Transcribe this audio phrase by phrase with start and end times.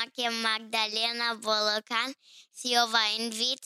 [0.00, 2.10] mă chem Magdalena Bolocan
[2.58, 3.62] și eu vă invit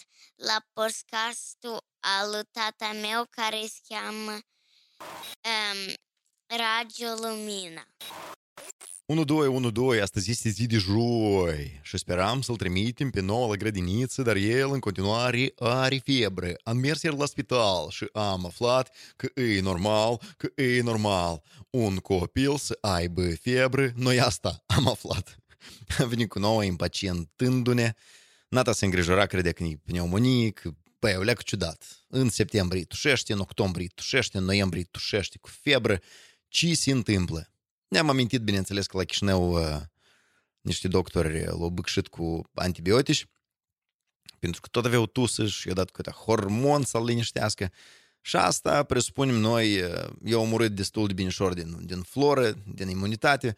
[0.48, 4.32] la podcastul al lui tata meu care se cheamă
[5.50, 5.80] um,
[6.62, 7.84] Radio Lumina.
[9.06, 14.36] 1212, astăzi este zi de joi și speram să-l trimitem pe nou la grădiniță, dar
[14.36, 16.52] el în continuare are febră.
[16.62, 21.96] Am mers ieri la spital și am aflat că e normal, că e normal un
[21.96, 23.92] copil să aibă febră.
[23.94, 25.43] Noi asta am aflat.
[25.98, 27.94] A venit cu nouă impacientându-ne.
[28.48, 30.62] Nata se îngrijora, crede că e pneumonic,
[31.04, 32.04] Păi, o leacă ciudat.
[32.08, 36.00] În septembrie tușește, în octombrie tușește, în noiembrie tușește cu febră.
[36.48, 37.50] Ce se întâmplă?
[37.88, 39.80] Ne-am amintit, bineînțeles, că la Chișinău uh,
[40.60, 43.26] niște doctori l-au băcșit cu antibiotici,
[44.38, 47.72] pentru că tot aveau tusă și i-au dat câte hormon să-l liniștească.
[48.20, 53.56] Și asta, presupunem noi, uh, i-au omorât destul de binișor din, din floră, din imunitate.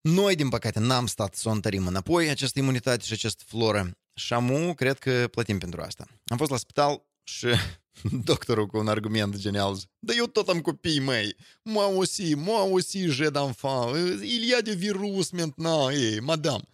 [0.00, 3.90] Noi, din păcate, n-am stat să o întărim înapoi, această imunitate și această floră.
[4.14, 6.06] Și șamu, cred că plătim pentru asta.
[6.26, 7.46] Am fost la spital și
[8.30, 9.76] doctorul cu un argument genial.
[9.98, 11.36] Da eu tot am copii mei.
[11.62, 13.96] Moi aussi, moi aussi j'ai d'enfant.
[14.22, 16.64] Il y a de virus maintenant, ei, madame.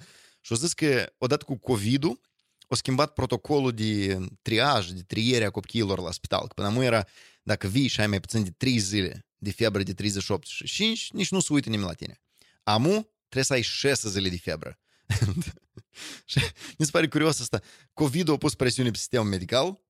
[0.40, 2.20] Și au zis că odată cu COVID-ul
[2.68, 6.40] au schimbat protocolul de triaj, de triere a copiilor la spital.
[6.40, 7.06] Că până acum era,
[7.42, 11.10] dacă vii și ai mai puțin de 3 zile de febră de 38 și 5,
[11.12, 12.20] nici nu se uită nimeni la tine.
[12.62, 14.79] Amu, trebuie să ai 6 zile de febră.
[16.25, 16.39] și
[16.77, 17.61] mi se pare curios asta.
[17.93, 19.81] COVID-ul a pus presiune pe sistemul medical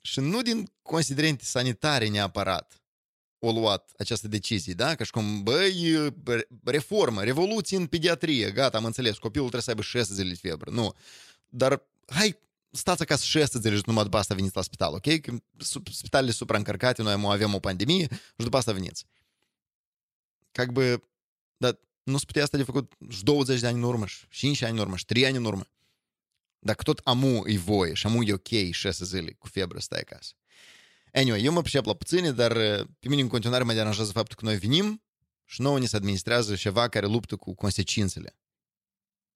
[0.00, 2.82] și nu din considerente sanitare neapărat
[3.38, 4.94] o luat această decizie, da?
[4.94, 6.12] Ca și cum, băi,
[6.64, 10.70] reformă, revoluție în pediatrie, gata, am înțeles, copilul trebuie să aibă 6 zile de febră.
[10.70, 10.94] Nu.
[11.48, 12.38] Dar hai,
[12.70, 15.20] stați acasă 6 zile și numai după asta veniți la spital, ok?
[15.20, 15.36] Că
[15.92, 19.06] spitalele supraîncărcate, noi avem o pandemie și după asta veniți.
[20.52, 21.02] Как бы,
[21.56, 24.61] dar nu se putea asta de făcut și 20 de ani în urmă, și 5
[24.61, 25.67] ani în urmă, și 3 ani în urmă.
[26.59, 30.33] Dacă tot amu e voie și amu e ok 6 zile cu febră stai acasă.
[31.13, 32.53] Anyway, eu mă pricep la puține, dar
[32.99, 35.03] pe mine în continuare mă deranjează faptul că noi venim
[35.45, 38.37] și nouă ne se administrează ceva care luptă cu consecințele.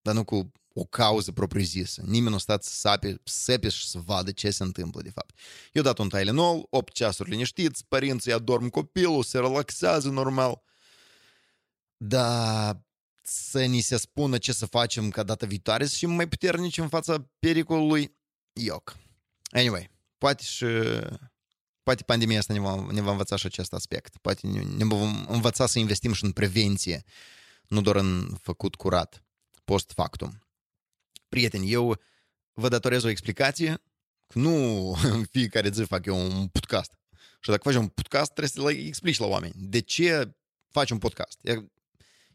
[0.01, 2.01] Dar nu cu o cauză propriu-zisă.
[2.05, 5.39] Nimeni nu a stat să sape, sepe și să vadă ce se întâmplă de fapt.
[5.71, 10.61] Eu dat un Tylenol, 8 ceasuri liniștiți, părinții adorm copilul, se relaxează normal.
[12.01, 12.81] Dar
[13.21, 16.87] să ni se spună ce să facem ca data viitoare să fim mai puternici în
[16.87, 18.17] fața pericolului,
[18.53, 18.97] ioc.
[19.51, 20.65] Anyway, poate și
[21.83, 24.17] poate pandemia asta ne va, ne va învăța și acest aspect.
[24.17, 27.03] Poate ne, ne vom învăța să investim și în prevenție,
[27.67, 29.23] nu doar în făcut curat,
[29.65, 30.43] post factum.
[31.29, 32.01] Prieteni, eu
[32.53, 33.81] vă datorez o explicație,
[34.33, 36.91] nu în fiecare zi fac eu un podcast.
[37.41, 39.53] Și dacă faci un podcast, trebuie să le explici la oameni.
[39.55, 40.35] De ce
[40.67, 41.39] faci un podcast?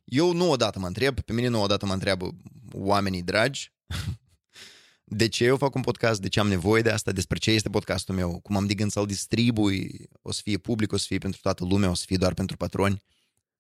[0.05, 2.37] Eu nu odată mă întreb, pe mine nu odată mă întreabă
[2.73, 3.73] oamenii dragi,
[5.05, 7.71] de ce eu fac un podcast, de ce am nevoie de asta, despre ce este
[7.71, 11.19] podcastul meu, cum am de gând să-l distribui, o să fie public, o să fie
[11.19, 13.03] pentru toată lumea, o să fie doar pentru patroni.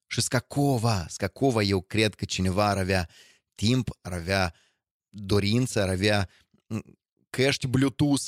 [0.06, 3.08] Și scacova, scacova, eu cred că cineva ar avea
[3.54, 4.54] timp, ar avea
[5.08, 6.28] dorință, ar avea
[7.30, 8.24] căști Bluetooth,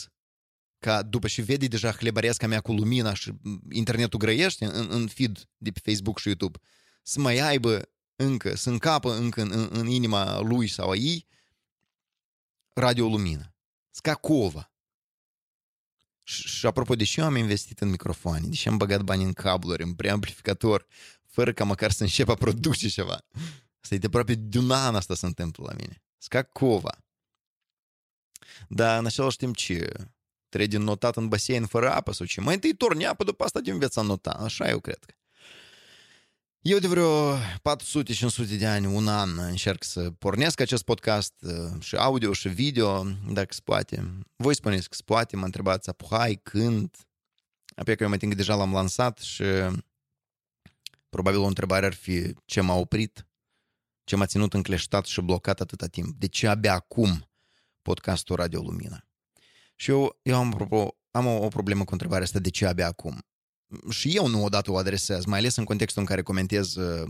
[0.78, 3.32] ca după ce vede deja hlebăreasca mea cu lumina și
[3.70, 6.58] internetul grăiește în, în feed de pe Facebook și YouTube,
[7.02, 11.26] să mai aibă încă, să încapă încă în, în, în inima lui sau a ei
[12.72, 13.54] Radio Lumină.
[13.90, 14.70] Scacova.
[16.22, 19.82] Și, și apropo, deși eu am investit în microfoane, deși am băgat bani în cabluri,
[19.82, 20.86] în preamplificator,
[21.26, 23.24] fără ca măcar să încep a produce ceva.
[23.80, 26.02] Asta e de aproape de un an asta se întâmplă la mine.
[26.18, 27.04] Scacova.
[28.68, 29.92] Dar în același timp ce
[30.48, 32.40] trebuie notat în basein fără apă sau ce?
[32.40, 34.30] Mai întâi torni apă, după asta te înveți a nota.
[34.30, 35.14] Așa eu cred că.
[36.68, 41.34] Eu de vreo 400-500 de ani, un an, încerc să pornesc acest podcast
[41.80, 44.22] și audio și video, dacă se poate.
[44.36, 46.96] Voi spuneți că se poate, mă întrebați apuhai, când.
[47.76, 49.42] Apoi că eu mă că deja l-am lansat și
[51.08, 53.26] probabil o întrebare ar fi ce m-a oprit,
[54.04, 56.18] ce m-a ținut încleștat și blocat atâta timp.
[56.18, 57.28] De ce abia acum
[57.82, 59.04] podcastul Radio Lumina?
[59.74, 62.86] Și eu, eu am, apropo, am o, o problemă cu întrebarea asta, de ce abia
[62.86, 63.26] acum?
[63.90, 67.08] Și eu nu odată o adresez, mai ales în contextul în care comentez uh,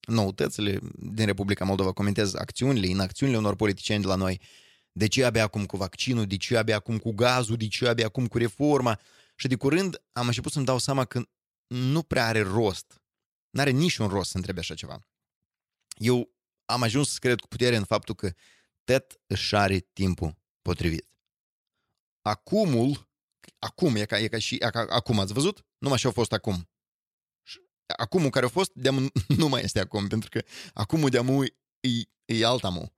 [0.00, 4.40] noutățile din Republica Moldova, comentez acțiunile, inacțiunile unor politicieni de la noi.
[4.92, 8.06] De ce abia acum cu vaccinul, de ce abia acum cu gazul, de ce abia
[8.06, 9.00] acum cu reforma.
[9.36, 11.22] Și de curând am început să-mi dau seama că
[11.66, 13.02] nu prea are rost.
[13.50, 15.06] N-are niciun rost să întrebe așa ceva.
[15.96, 16.30] Eu
[16.64, 18.32] am ajuns să cred cu putere în faptul că
[18.84, 21.08] Tet își are timpul potrivit.
[22.22, 23.08] Acumul
[23.58, 25.64] acum, e ca, e ca și e ca, acum, ați văzut?
[25.84, 26.68] Numai și-au fost acum.
[27.86, 28.90] Acumul care a fost, de
[29.40, 30.42] nu mai este acum, pentru că
[30.72, 31.18] acumul de
[31.80, 32.92] e, e altamu.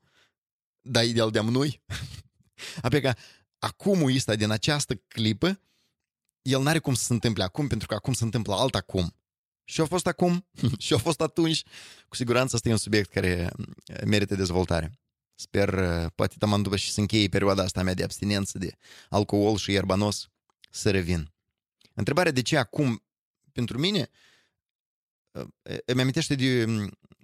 [0.80, 1.82] Dar ideal de noi.
[2.82, 3.14] Apoi că
[3.58, 5.60] acum ăsta din această clipă,
[6.42, 9.14] el n-are cum să se întâmple acum, pentru că acum se întâmplă alt acum.
[9.64, 10.46] Și a fost acum,
[10.78, 11.62] și a fost atunci.
[12.08, 13.52] Cu siguranță asta e un subiect care
[14.04, 15.00] merită dezvoltare.
[15.34, 15.70] Sper,
[16.14, 18.76] poate taman după și să încheie perioada asta mea de abstinență de
[19.08, 20.28] alcool și ierbanos,
[20.70, 21.35] să revin.
[21.96, 23.02] Întrebarea de ce acum,
[23.52, 24.10] pentru mine,
[25.84, 26.64] îmi amintește de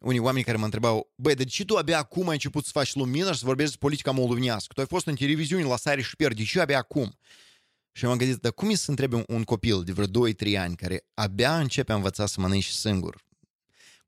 [0.01, 2.95] unii oameni care mă întrebau, băi, de ce tu abia acum ai început să faci
[2.95, 4.73] lumină și să vorbești despre politica moldovenească?
[4.73, 7.19] Tu ai fost în televiziune la sare și pierd, de ce abia acum?
[7.93, 10.77] Și m-am gândit, dar cum e să întrebi un, un copil de vreo 2-3 ani
[10.77, 13.25] care abia începe a învăța să mănânci singur,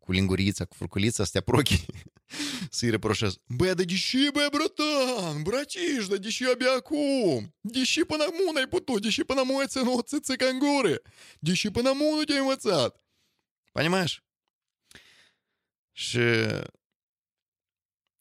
[0.04, 1.86] cu lingurița, cu furculița, să te aprochi,
[2.70, 3.38] să-i reproșez.
[3.46, 7.56] Băi, dar de ce, băi, bratan, brăciș, dar de ce abia acum?
[7.62, 9.02] De ce până acum n-ai putut?
[9.02, 11.02] De ce până acum ai ținut țițica în gură?
[11.40, 13.02] De ce până acum nu te-ai învățat?
[13.72, 14.24] Понимаешь?
[15.92, 16.20] Și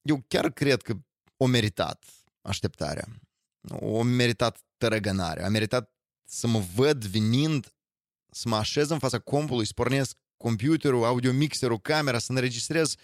[0.02, 0.94] eu chiar cred că
[1.36, 2.04] o meritat
[2.42, 3.08] așteptarea.
[3.70, 5.44] O meritat tărăgănare.
[5.44, 5.92] A meritat
[6.24, 7.74] să mă văd venind,
[8.30, 12.95] să mă așez în fața compului, să pornesc computerul, audiomixerul, camera, să înregistrez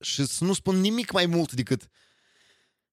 [0.00, 1.88] și să nu spun nimic mai mult decât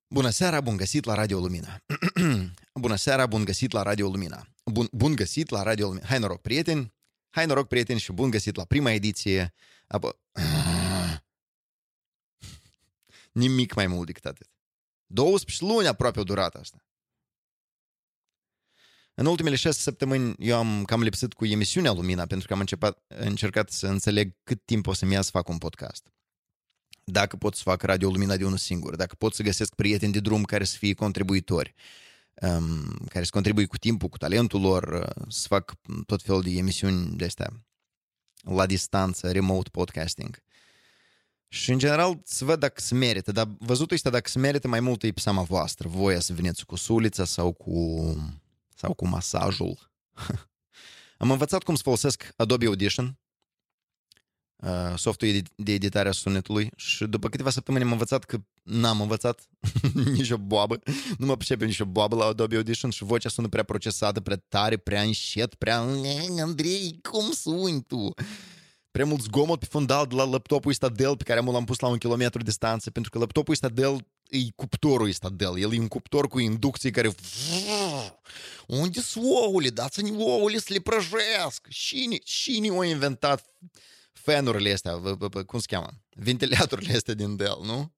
[0.08, 1.82] Bună seara, bun găsit la Radio Lumina.
[2.74, 4.48] Bună seara, bun găsit la Radio Lumina.
[4.66, 6.06] Bun, bun găsit la Radio Lumina.
[6.06, 6.94] Hai noroc, prieteni!
[7.30, 9.54] Hai noroc, prieteni, și bun găsit la prima ediție.
[9.88, 10.20] Apă...
[13.42, 14.48] Nimic mai mult decât atât.
[15.06, 16.86] 12 luni aproape o durat asta.
[19.20, 22.98] În ultimele șase săptămâni eu am cam lipsit cu emisiunea Lumina pentru că am început,
[23.08, 26.14] încercat să înțeleg cât timp o să-mi ia să fac un podcast.
[27.04, 30.20] Dacă pot să fac Radio Lumina de unul singur, dacă pot să găsesc prieteni de
[30.20, 31.74] drum care să fie contribuitori,
[32.42, 35.74] um, care să contribui cu timpul, cu talentul lor, uh, să fac
[36.06, 37.50] tot felul de emisiuni de astea
[38.44, 40.44] la distanță, remote podcasting.
[41.48, 44.80] Și, în general, să văd dacă se merită, dar văzutul este dacă se merită mai
[44.80, 48.16] mult e pe seama voastră, voia să veniți cu sulița sau cu,
[48.80, 49.92] sau cu masajul.
[51.18, 53.20] Am învățat cum să folosesc Adobe Audition,
[54.56, 59.50] uh, softul de editare a sunetului și după câteva săptămâni am învățat că n-am învățat
[60.18, 60.80] nicio boabă,
[61.18, 64.78] nu mă pricepe nicio boabă la Adobe Audition și vocea sună prea procesată, prea tare,
[64.78, 65.80] prea înșet, prea...
[66.42, 68.14] Andrei, cum suni tu?
[68.92, 71.88] Prea mult zgomot pe fundal de la laptopul ăsta Dell pe care l-am pus la
[71.88, 75.60] un kilometru distanță, pentru că laptopul ăsta Dell e cuptorul ăsta Dell.
[75.60, 77.16] El e un cuptor cu inducție care...
[78.68, 79.70] Unde sunt ouăle?
[79.70, 81.68] Dați-mi ouăle să le prăjesc!
[81.70, 83.46] Cine, cine a inventat
[84.14, 85.00] fanurile astea,
[85.46, 85.90] cum se cheamă?
[86.10, 87.94] Ventilatorile astea din Dell, nu?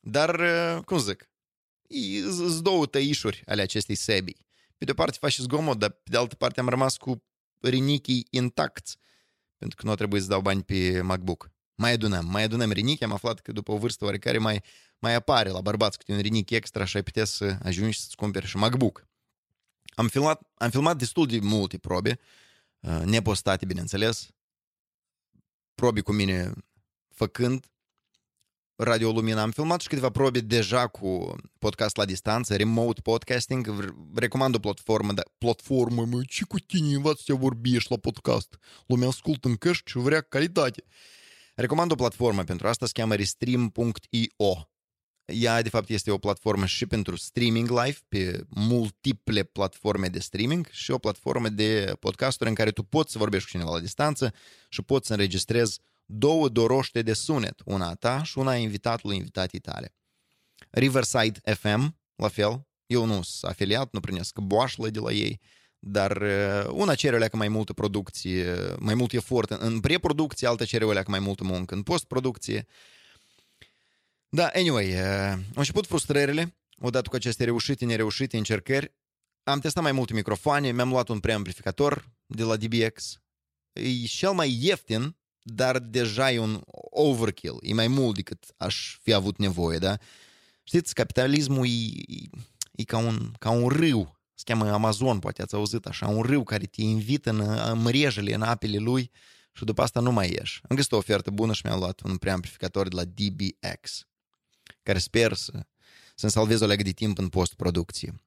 [0.00, 0.40] Dar,
[0.84, 1.28] cum zic,
[2.20, 4.46] sunt două tăișuri ale acestei sebii.
[4.78, 7.22] Pe de o parte faci zgomot, dar pe de altă parte am rămas cu
[7.60, 8.96] rinichii intacți,
[9.58, 11.50] pentru că nu a trebuit să dau bani pe MacBook.
[11.74, 14.62] Mai adunăm, mai adunăm rinichi, am aflat că după o vârstă oarecare mai,
[14.98, 18.46] mai apare la bărbați câte un rinichi extra și ai putea să ajungi să-ți cumperi
[18.46, 19.06] și MacBook.
[19.94, 22.18] Am filmat, am filmat destul de multe probe,
[23.04, 24.28] nepostate, bineînțeles,
[25.74, 26.52] probe cu mine
[27.08, 27.66] făcând
[28.78, 29.42] Radio Lumina.
[29.42, 33.94] Am filmat și câteva probe deja cu podcast la distanță, remote podcasting.
[34.14, 38.58] Recomand o platformă, dar platformă, mă, ce cu tine învață să vorbi ești la podcast?
[38.86, 40.84] Lumea ascultă în căști și vrea calitate.
[41.54, 44.68] Recomand o platformă pentru asta, se cheamă restream.io.
[45.26, 50.68] Ea, de fapt, este o platformă și pentru streaming live pe multiple platforme de streaming
[50.70, 54.34] și o platformă de podcasturi în care tu poți să vorbești cu cineva la distanță
[54.68, 59.16] și poți să înregistrezi două doroște de sunet, una a ta și una a invitatului
[59.16, 59.94] invitatii tale.
[60.70, 65.40] Riverside FM, la fel, eu nu sunt afiliat, nu primesc boașlă de la ei,
[65.78, 70.84] dar uh, una cere o mai multă producție, mai mult efort în preproducție, alta cere
[70.84, 72.66] o mai multă muncă în postproducție.
[74.28, 78.94] Da, anyway, uh, au început frustrările, odată cu aceste reușite, nereușite, încercări.
[79.42, 83.20] Am testat mai multe microfoane, mi-am luat un preamplificator de la DBX.
[83.72, 85.16] E cel mai ieftin
[85.48, 89.98] dar deja e un overkill, e mai mult decât aș fi avut nevoie, da?
[90.62, 91.70] Știți, capitalismul e,
[92.72, 96.42] e ca, un, ca un râu, se cheamă Amazon, poate ați auzit așa, un râu
[96.42, 99.10] care te invită în, în mrejele, în apele lui
[99.52, 100.60] și după asta nu mai ieși.
[100.68, 104.06] Am găsit o ofertă bună și mi-am luat un preamplificator de la DBX,
[104.86, 105.66] care sper să,
[106.14, 108.22] să-mi salvez o legă de timp în postproducție.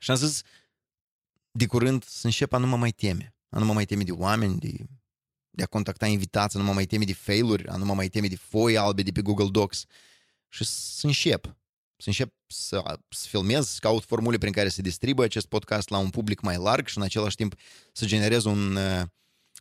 [0.00, 0.42] Și am zis,
[1.50, 4.12] de curând să încep a nu mă mai teme, a nu mă mai teme de
[4.12, 4.86] oameni, de
[5.56, 8.36] de a contacta invitații, nu mă mai teme de failuri, nu mă mai teme de
[8.36, 9.84] foi albe de pe Google Docs
[10.48, 11.56] și să încep.
[11.96, 15.98] Să încep să, să filmez, să caut formule prin care să distribuie acest podcast la
[15.98, 17.54] un public mai larg și în același timp
[17.92, 19.02] să generez un, uh,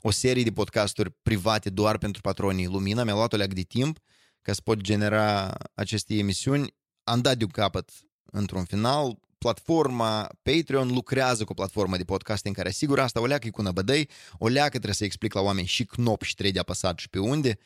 [0.01, 3.03] o serie de podcasturi private doar pentru patronii Lumina.
[3.03, 3.99] Mi-a luat o leac de timp
[4.45, 6.75] ca să pot genera aceste emisiuni.
[7.03, 7.89] Am dat de capăt
[8.25, 9.19] într-un final.
[9.37, 14.09] Platforma Patreon lucrează cu platforma de podcasting care sigur asta o leacă e cu năbădăi,
[14.37, 17.19] o leacă trebuie să explic la oameni și knop și trebuie de apăsat și pe
[17.19, 17.57] unde,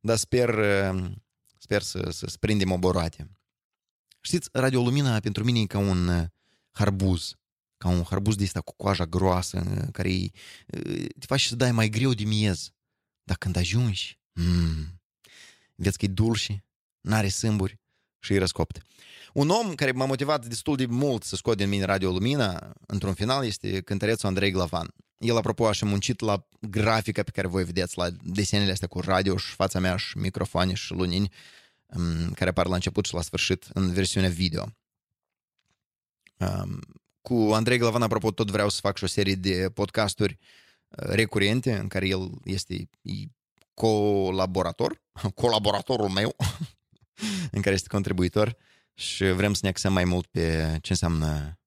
[0.00, 0.54] dar sper,
[1.58, 3.30] sper să, să sprindem oboroate.
[4.20, 6.24] Știți, Radio Lumina pentru mine e ca un uh,
[6.70, 7.34] harbuz,
[7.76, 11.72] ca un harbuz de ăsta cu coaja groasă, uh, care uh, te face să dai
[11.72, 12.70] mai greu de miez.
[13.22, 15.01] Dar când ajungi, mm,
[15.74, 16.64] vezi că e dulce,
[17.00, 17.80] n-are sâmburi
[18.18, 18.82] și e răscopt.
[19.32, 23.14] Un om care m-a motivat destul de mult să scot din mine Radio Lumina, într-un
[23.14, 24.94] final, este cântărețul Andrei Glavan.
[25.18, 29.36] El, apropo, a muncit la grafica pe care voi vedeți, la desenele astea cu radio
[29.36, 31.32] și fața mea și microfoane și lunini,
[31.86, 34.72] um, care apar la început și la sfârșit în versiunea video.
[36.36, 36.80] Um,
[37.20, 40.38] cu Andrei Glavan, apropo, tot vreau să fac și o serie de podcasturi
[40.88, 42.88] uh, recurente în care el este
[43.74, 45.02] colaborator,
[45.34, 46.36] colaboratorul meu,
[47.56, 48.56] în care este contribuitor
[48.94, 51.58] și vrem să ne axăm mai mult pe ce înseamnă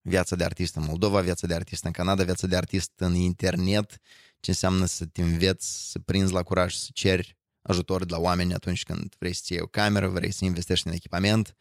[0.00, 4.00] viața de artist în Moldova, viața de artist în Canada, viața de artist în internet,
[4.40, 8.54] ce înseamnă să te înveți, să prinzi la curaj, să ceri ajutor de la oameni
[8.54, 11.56] atunci când vrei să iei o cameră, vrei să investești în echipament,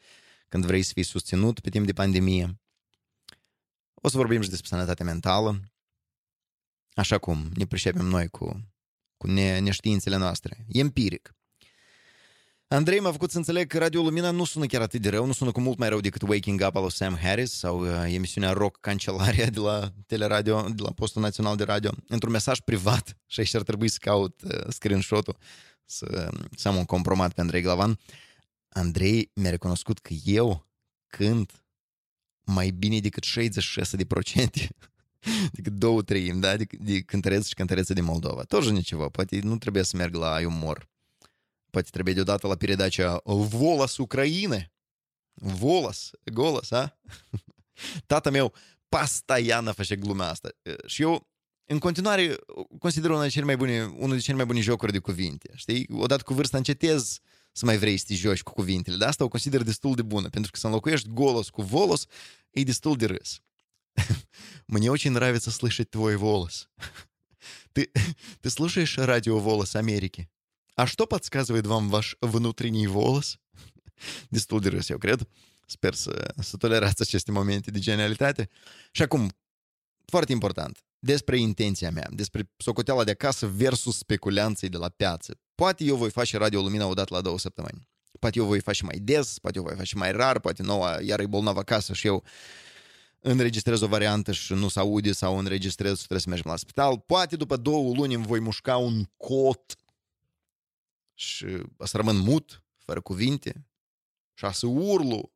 [0.48, 2.60] când vrei să fii susținut pe timp de pandemie.
[3.94, 5.62] O să vorbim și despre sănătate mentală,
[6.94, 8.75] așa cum ne pricepem noi cu,
[9.26, 11.36] cu ne, neștiințele noastre, empiric.
[12.68, 15.32] Andrei m-a făcut să înțeleg că Radio Lumina nu sună chiar atât de rău, nu
[15.32, 18.52] sună cu mult mai rău decât Waking Up al lui Sam Harris sau uh, emisiunea
[18.52, 23.40] Rock Cancelaria de la Teleradio, de la Postul Național de Radio, într-un mesaj privat și
[23.40, 25.38] aici ar trebui să caut uh, screenshot-ul,
[25.86, 28.00] să, să am un compromat pe Andrei Glavan.
[28.70, 30.68] Andrei mi-a recunoscut că eu
[31.08, 31.64] cânt
[32.44, 34.68] mai bine decât 66 de procente
[35.53, 38.43] decât două treimi, da, de, de cântăreți și cântărețe din Moldova.
[38.43, 40.89] Тоже niciva, poate nu trebuie să merg la umor
[41.71, 44.73] Poate trebuie deodată la передача Volas Ucraine.
[45.35, 46.99] Volas, golas, a?
[48.07, 48.55] Tata meu
[48.89, 50.49] pastoiană face glumea asta.
[50.87, 51.29] Și eu,
[51.65, 52.37] în continuare,
[52.79, 55.51] consider unul de cele mai bune, unul de cele mai bune jocuri de cuvinte.
[55.55, 55.89] Știi?
[55.93, 57.19] Odată cu vârsta încetez
[57.53, 58.97] să mai vrei să te joci cu cuvintele.
[58.97, 62.07] Dar asta o consider destul de bună, pentru că să înlocuiești golos cu volos
[62.51, 63.41] e destul de râs.
[64.68, 66.70] Мне очень нравится слышать твой волос.
[67.74, 67.92] Ты,
[68.42, 70.30] ты слушаешь радио «Волос Америки»?
[70.76, 73.38] А что подсказывает вам ваш внутренний волос?
[75.68, 78.50] Sper să, să tolerați aceste momente de genialitate.
[78.92, 79.32] Și acum,
[80.06, 85.40] foarte important, despre intenția mea, despre socoteala de acasă versus speculanții de la piață.
[85.56, 87.38] Poate eu voi face Radio Lumina odată la două.
[88.20, 91.20] Poate eu voi face mai des, poate eu voi face mai rar, poate noua iar
[91.20, 92.24] e bolnavă acasă și eu
[93.28, 97.00] înregistrez o variantă și nu se aude sau înregistrez și trebuie să mergem la spital.
[97.00, 99.76] Poate după două luni îmi voi mușca un cot
[101.14, 101.46] și
[101.78, 103.68] o să rămân mut, fără cuvinte,
[104.34, 105.32] și a să urlu.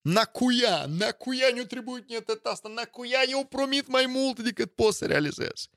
[0.00, 5.68] Nacuia, nacuia nu trebuie net asta, nacuia eu promit mai mult decât pot să realizez.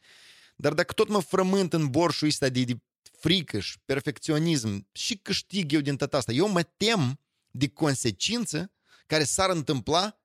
[0.55, 2.77] Dar dacă tot mă frământ în borșul ăsta de, de
[3.19, 7.19] frică și perfecționism și câștig eu din tata asta, eu mă tem
[7.51, 8.71] de consecință
[9.07, 10.22] care s-ar întâmpla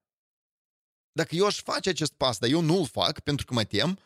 [1.18, 3.98] dacă eu aș face acest pas, dar eu nu-l fac pentru că mă tem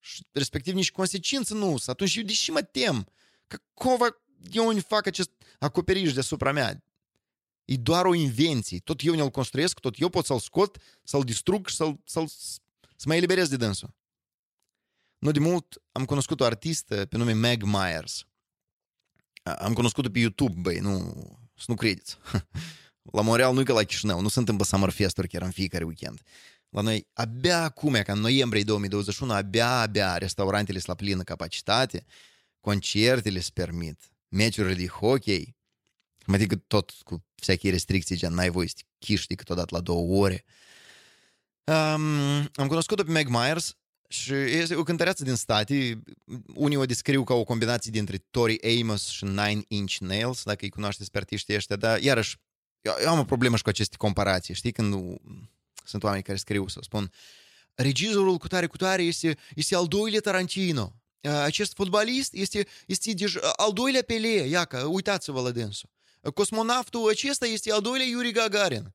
[0.00, 3.06] și respectiv nici consecință nu atunci eu deși mă tem,
[3.46, 4.16] că cumva
[4.50, 6.84] eu îmi fac acest acoperiș deasupra mea.
[7.64, 8.78] E doar o invenție.
[8.78, 12.26] Tot eu ne-l construiesc, tot eu pot să-l scot, să-l distrug și să-l, să-l,
[12.96, 13.94] să mă eliberez de dânsul.
[15.18, 18.26] Nu de mult am cunoscut o artistă pe nume Meg Myers.
[19.42, 21.12] Am cunoscut-o pe YouTube, băi, nu,
[21.54, 22.18] să nu credeți.
[23.11, 25.83] La Montreal nu e ca la Chișinău, nu se întâmplă Summer Fest-uri chiar în fiecare
[25.83, 26.21] weekend.
[26.69, 32.05] La noi, abia acum, ca în noiembrie 2021, abia, abia restaurantele sunt la plină capacitate,
[32.59, 35.55] concertele se permit, meciurile de hockey,
[36.25, 39.81] mai decât tot cu всякие restricții, gen n-ai voie să te chiși decât odată la
[39.81, 40.45] două ore.
[41.63, 43.77] Um, am cunoscut-o pe Meg Myers
[44.09, 46.03] și este o cântăreață din state.
[46.53, 50.69] Unii o descriu ca o combinație dintre Tori Amos și Nine Inch Nails, dacă îi
[50.69, 52.37] cunoașteți pe artiștii ăștia, dar iarăși,
[52.82, 55.18] eu, eu am o problemă și cu aceste comparații, știi, când
[55.84, 57.12] sunt oameni care scriu să spun
[57.74, 63.40] regizorul cu tare cu tare este, este al doilea Tarantino acest fotbalist este, este deja
[63.40, 65.88] al doilea Pele, iacă, uitați-vă la dânsul.
[66.34, 68.94] Cosmonautul acesta este al doilea Yuri Gagarin.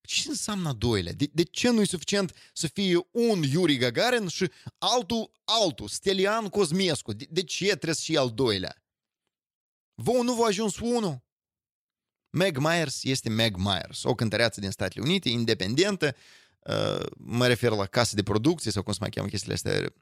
[0.00, 1.12] Ce înseamnă al doilea?
[1.12, 6.48] De, de ce nu e suficient să fie un Yuri Gagarin și altul, altul, Stelian
[6.48, 7.12] Cosmescu?
[7.12, 8.82] De, de ce trebuie să fie al doilea?
[9.94, 11.22] Vă nu v-a ajuns unul?
[12.32, 16.14] Meg Myers este Meg Myers, o cântăreață din Statele Unite, independentă,
[17.16, 19.92] mă refer la casă de producție sau cum se mai cheamă chestiile astea,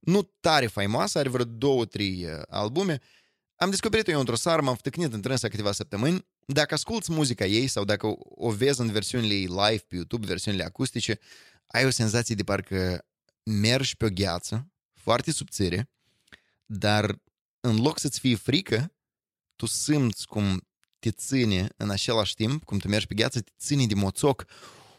[0.00, 3.00] nu tare faimoasă, are vreo două, trei uh, albume,
[3.56, 6.26] am descoperit-o eu într-o seară, m-amftăcnit în trânsa câteva săptămâni.
[6.46, 10.64] Dacă asculți muzica ei sau dacă o vezi în versiunile ei live pe YouTube, versiunile
[10.64, 11.18] acustice,
[11.66, 13.06] ai o senzație de parcă
[13.42, 15.90] mergi pe o gheață, foarte subțire,
[16.66, 17.22] dar
[17.60, 18.94] în loc să-ți fie frică,
[19.56, 20.68] tu simți cum
[21.00, 24.44] te ține în același timp, cum tu mergi pe gheață, te ține de moțoc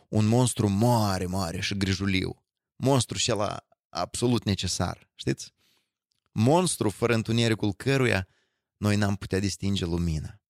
[0.09, 2.43] un monstru mare, mare și grijuliu.
[2.75, 5.53] Monstru și la absolut necesar, știți?
[6.31, 8.27] Monstru fără întunericul căruia
[8.77, 10.40] noi n-am putea distinge lumina.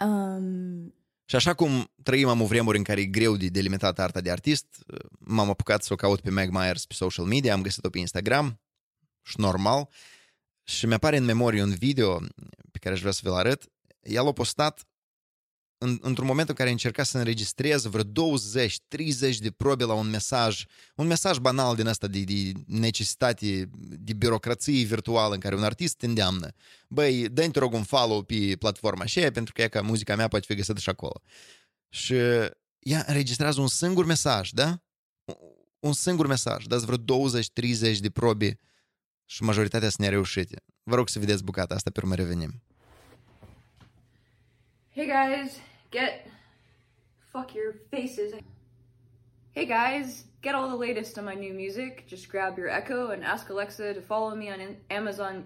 [0.00, 0.94] Um.
[1.28, 4.30] Și așa cum trăim am o vremuri în care e greu de delimitat arta de
[4.30, 4.66] artist,
[5.18, 8.60] m-am apucat să o caut pe Meg Myers pe social media, am găsit-o pe Instagram
[9.22, 9.88] și normal
[10.64, 12.18] și mi-apare în memorie un video
[12.70, 13.64] pe care aș vrea să vi-l arăt.
[14.00, 14.86] Ea l-a postat
[15.78, 20.64] în, într-un moment în care încerca să înregistreze vreo 20-30 de probe la un mesaj,
[20.96, 25.96] un mesaj banal din asta de, de necesitate, de birocrație virtuală în care un artist
[25.96, 26.52] te îndeamnă.
[26.88, 30.28] Băi, dă te rog un follow pe platforma aceea pentru că e ca muzica mea
[30.28, 31.22] poate fi găsită și acolo.
[31.88, 32.14] Și
[32.78, 34.80] ea înregistrează un singur mesaj, da?
[35.78, 37.28] Un singur mesaj, dați vreo
[37.94, 38.58] 20-30 de probe
[39.24, 40.62] și majoritatea sunt nereușite.
[40.82, 42.62] Vă rog să vedeți bucata asta pe urmă revenim.
[44.94, 45.52] Hey guys,
[45.90, 46.28] get
[47.32, 48.34] fuck your faces.
[49.52, 52.06] Hey guys, get all the latest on my new music.
[52.06, 55.44] Just grab your Echo and ask Alexa to follow me on Amazon.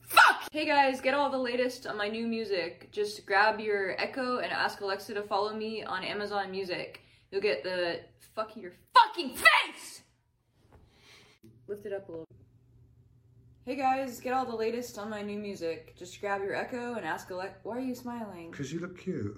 [0.00, 0.48] Fuck!
[0.52, 2.88] Hey guys, get all the latest on my new music.
[2.92, 7.00] Just grab your Echo and ask Alexa to follow me on Amazon Music.
[7.30, 8.00] You'll get the
[8.34, 10.02] fucking your fucking face.
[11.66, 12.28] Lift it up a little.
[13.64, 15.96] Hey guys, get all the latest on my new music.
[15.96, 17.60] Just grab your Echo and ask Alexa.
[17.62, 18.50] Why are you smiling?
[18.50, 19.36] Because you look cute.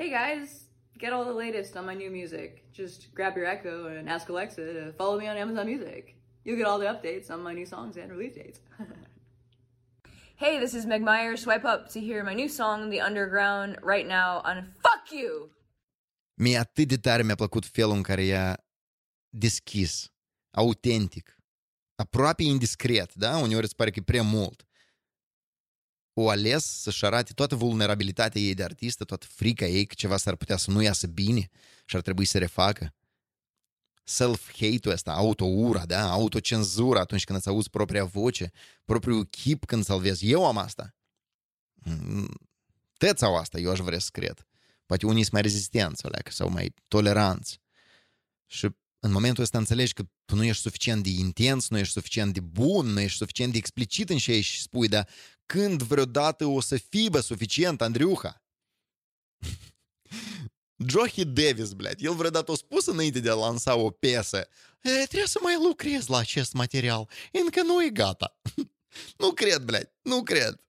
[0.00, 0.64] Hey guys,
[0.96, 2.64] get all the latest on my new music.
[2.72, 6.16] Just grab your Echo and ask Alexa to follow me on Amazon Music.
[6.42, 8.60] You'll get all the updates on my new songs and release dates.
[10.36, 11.36] hey, this is Meg Meyer.
[11.36, 15.50] Swipe up to hear my new song, The Underground, right now on Fuck You!
[16.34, 18.64] Mie atât de tare mi-a plăcut felul în care ea
[19.28, 20.12] deschis,
[20.50, 21.36] autentic,
[21.94, 23.36] aproape indiscret, da?
[23.36, 24.64] Uneori îți pare că e prea mult.
[26.22, 30.36] O ales să-și arate toată vulnerabilitatea ei de artistă, toată frica ei că ceva s-ar
[30.36, 31.48] putea să nu iasă bine
[31.84, 32.94] și ar trebui să refacă.
[34.04, 36.10] Self-hate-ul ăsta, auto-ura, da?
[36.10, 38.50] Autocenzura atunci când îți auzi propria voce,
[38.84, 40.30] propriul chip când salvezi.
[40.30, 40.94] Eu am asta.
[42.98, 44.46] Tăți au asta, eu aș vrea să cred.
[44.86, 47.60] Poate unii sunt mai rezistenți, oleacă, sau mai toleranți.
[48.46, 52.34] Și în momentul ăsta înțelegi că tu nu ești suficient de intens, nu ești suficient
[52.34, 55.08] de bun, nu ești suficient de explicit în ce ești și spui, dar
[55.49, 58.43] când vreodată o să fii, bă, suficient, Andriuha?
[60.87, 64.47] Johi Davis, blядь, el vreodată a spus înainte de a lansa o piesă,
[64.81, 68.39] e, trebuie să mai lucrez la acest material, încă nu e gata.
[69.17, 70.63] nu cred, blядь, nu cred.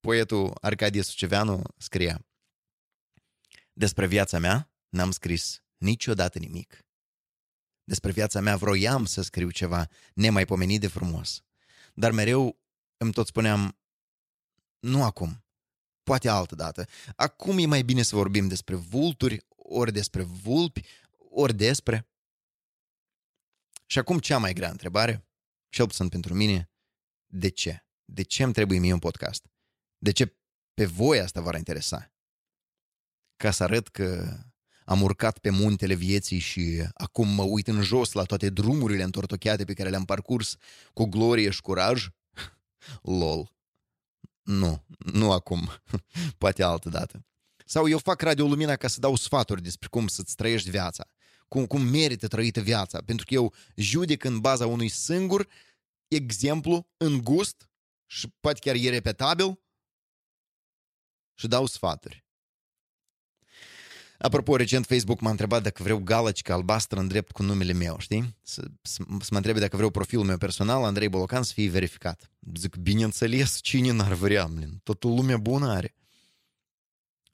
[0.00, 2.26] Poetul Arcadie Suceveanu scria,
[3.72, 6.78] despre viața mea n-am scris niciodată nimic.
[7.84, 11.42] Despre viața mea vroiam să scriu ceva nemaipomenit de frumos.
[11.94, 12.60] Dar mereu
[12.97, 13.77] îmi tot spuneam,
[14.79, 15.45] nu acum,
[16.03, 16.87] poate altă dată.
[17.15, 20.85] Acum e mai bine să vorbim despre vulturi, ori despre vulpi,
[21.29, 22.09] ori despre...
[23.85, 25.27] Și acum cea mai grea întrebare,
[25.69, 26.71] cel puțin pentru mine,
[27.25, 27.85] de ce?
[28.05, 29.45] De ce îmi trebuie mie un podcast?
[29.97, 30.37] De ce
[30.73, 32.11] pe voi asta v-ar interesa?
[33.35, 34.37] Ca să arăt că
[34.85, 39.65] am urcat pe muntele vieții și acum mă uit în jos la toate drumurile întortocheate
[39.65, 40.55] pe care le-am parcurs
[40.93, 42.07] cu glorie și curaj?
[43.01, 43.55] Lol.
[44.41, 45.69] Nu, nu acum.
[46.37, 47.25] Poate altă dată.
[47.65, 51.07] Sau eu fac Radio Lumina ca să dau sfaturi despre cum să-ți trăiești viața,
[51.47, 55.47] cum, cum merită trăită viața, pentru că eu judec în baza unui singur
[56.07, 57.69] exemplu, în gust
[58.05, 59.59] și poate chiar e repetabil
[61.33, 62.26] și dau sfaturi.
[64.17, 68.35] Apropo, recent Facebook m-a întrebat dacă vreau galăcică albastră în drept cu numele meu, știi?
[68.41, 72.31] Să, să, să mă întrebe dacă vreau profilul meu personal, Andrei Bolocan, să fie verificat.
[72.55, 74.79] Zic, bineînțeles, cine n-ar vrea, mlin?
[74.83, 75.95] Totul lumea bună are.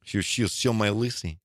[0.03, 1.41] Și eu și cel mai lâsii.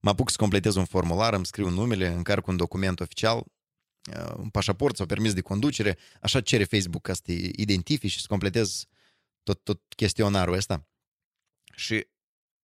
[0.00, 3.44] Mă apuc să completez un formular, îmi scriu numele, încarc un document oficial,
[4.36, 8.26] un pașaport sau permis de conducere, așa cere Facebook ca să te identifici și să
[8.28, 8.84] completez
[9.42, 10.86] tot, tot chestionarul ăsta.
[11.74, 12.06] Și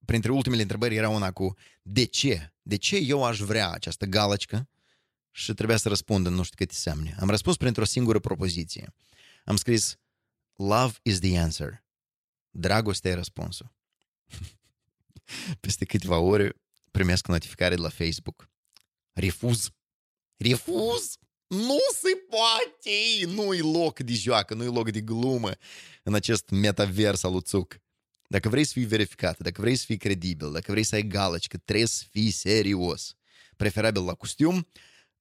[0.05, 2.53] printre ultimele întrebări era una cu de ce?
[2.63, 4.69] De ce eu aș vrea această galăcică?
[5.31, 7.17] Și trebuia să răspund în nu știu câte semne.
[7.21, 8.95] Am răspuns printr-o singură propoziție.
[9.45, 9.97] Am scris
[10.55, 11.85] Love is the answer.
[12.51, 13.75] Dragostea e răspunsul.
[15.61, 16.53] Peste câteva ore
[16.91, 18.51] primesc notificare de la Facebook.
[19.13, 19.71] Refuz.
[20.37, 21.17] Refuz!
[21.47, 23.35] Nu se poate!
[23.35, 25.51] Nu-i loc de joacă, nu-i loc de glumă
[26.03, 27.81] în acest metavers al Uțuc.
[28.27, 31.47] Dacă vrei să fii verificat, dacă vrei să fii credibil, dacă vrei să ai galăci,
[31.47, 33.17] că trebuie să fii serios,
[33.57, 34.69] preferabil la costium,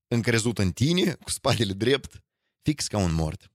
[0.08, 2.24] încrezut în tine, cu spatele drept,
[2.62, 3.52] fix ca un mort.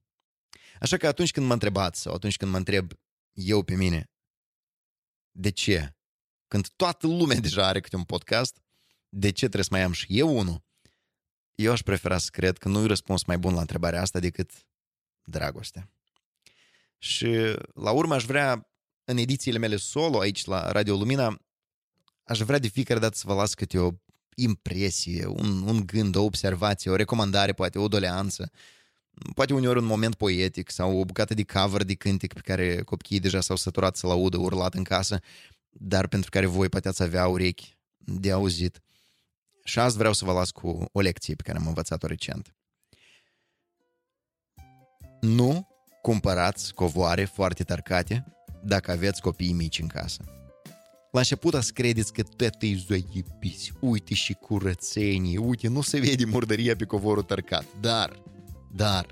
[0.80, 2.92] Așa că atunci când mă întrebați sau atunci când mă întreb
[3.32, 4.10] eu pe mine,
[5.30, 5.96] de ce?
[6.48, 8.62] Când toată lumea deja are câte un podcast,
[9.08, 10.66] de ce trebuie să mai am și eu unul?
[11.54, 14.50] Eu aș prefera să cred că nu-i răspuns mai bun la întrebarea asta decât
[15.22, 15.90] dragoste.
[16.98, 18.68] Și la urmă aș vrea,
[19.10, 21.40] în edițiile mele solo aici la Radio Lumina,
[22.24, 23.90] aș vrea de fiecare dată să vă las câte o
[24.34, 28.50] impresie, un, un gând, o observație, o recomandare, poate o doleanță,
[29.34, 33.20] poate uneori un moment poetic sau o bucată de cover de cântec pe care copiii
[33.20, 35.20] deja s-au săturat să-l audă urlat în casă,
[35.70, 38.80] dar pentru care voi puteți avea urechi de auzit.
[39.64, 42.54] Și azi vreau să vă las cu o lecție pe care am învățat-o recent.
[45.20, 45.68] Nu
[46.02, 48.37] cumpărați covoare foarte tarcate
[48.68, 50.24] dacă aveți copii mici în casă.
[51.10, 56.24] La început ați credeți că tot e zoipiți, uite și curățenie, uite, nu se vede
[56.24, 58.22] murdăria pe covorul tărcat, dar,
[58.74, 59.06] dar,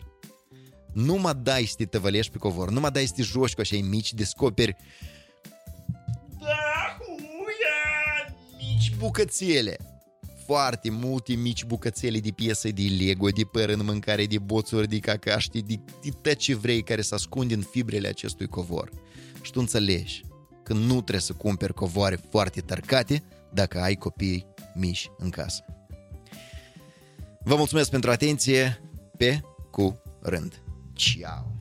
[0.92, 3.60] nu mă dai să te tăvălești pe covor, nu mă dai să te joci cu
[3.60, 4.76] așa mici, descoperi.
[6.40, 9.95] Da, huia, mici bucățele
[10.46, 14.98] foarte multe mici bucățele de piese de Lego, de păr în mâncare, de boțuri, de
[14.98, 18.90] cacaște, de, de tot ce vrei care se ascunde în fibrele acestui covor.
[19.42, 20.24] Și tu înțelegi
[20.62, 25.64] că nu trebuie să cumperi covoare foarte tărcate dacă ai copii mici în casă.
[27.44, 28.80] Vă mulțumesc pentru atenție,
[29.16, 30.62] pe cu rând.
[30.92, 31.56] Ciao!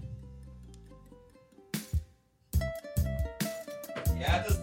[4.19, 4.54] Iată